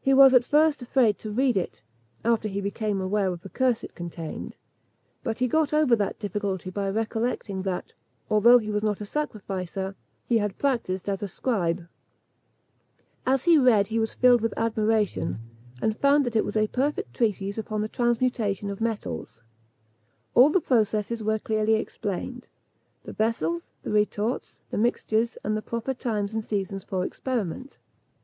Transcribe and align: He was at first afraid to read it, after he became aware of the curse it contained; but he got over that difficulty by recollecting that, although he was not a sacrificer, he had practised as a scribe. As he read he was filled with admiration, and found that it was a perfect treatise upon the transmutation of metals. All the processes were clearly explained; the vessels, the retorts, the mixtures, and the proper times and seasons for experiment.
He 0.00 0.14
was 0.14 0.32
at 0.32 0.44
first 0.44 0.80
afraid 0.80 1.18
to 1.18 1.32
read 1.32 1.56
it, 1.56 1.82
after 2.24 2.46
he 2.46 2.60
became 2.60 3.00
aware 3.00 3.32
of 3.32 3.40
the 3.40 3.48
curse 3.48 3.82
it 3.82 3.96
contained; 3.96 4.56
but 5.24 5.38
he 5.38 5.48
got 5.48 5.72
over 5.72 5.96
that 5.96 6.20
difficulty 6.20 6.70
by 6.70 6.88
recollecting 6.88 7.62
that, 7.62 7.92
although 8.30 8.58
he 8.58 8.70
was 8.70 8.84
not 8.84 9.00
a 9.00 9.04
sacrificer, 9.04 9.96
he 10.28 10.38
had 10.38 10.56
practised 10.56 11.08
as 11.08 11.20
a 11.20 11.26
scribe. 11.26 11.88
As 13.26 13.42
he 13.42 13.58
read 13.58 13.88
he 13.88 13.98
was 13.98 14.14
filled 14.14 14.40
with 14.40 14.54
admiration, 14.56 15.40
and 15.82 15.98
found 15.98 16.24
that 16.26 16.36
it 16.36 16.44
was 16.44 16.56
a 16.56 16.68
perfect 16.68 17.12
treatise 17.12 17.58
upon 17.58 17.80
the 17.80 17.88
transmutation 17.88 18.70
of 18.70 18.80
metals. 18.80 19.42
All 20.32 20.50
the 20.50 20.60
processes 20.60 21.24
were 21.24 21.40
clearly 21.40 21.74
explained; 21.74 22.48
the 23.02 23.12
vessels, 23.14 23.72
the 23.82 23.90
retorts, 23.90 24.60
the 24.70 24.78
mixtures, 24.78 25.38
and 25.42 25.56
the 25.56 25.60
proper 25.60 25.92
times 25.92 26.32
and 26.34 26.44
seasons 26.44 26.84
for 26.84 27.04
experiment. 27.04 27.78